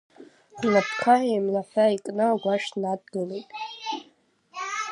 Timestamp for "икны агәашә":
1.95-2.69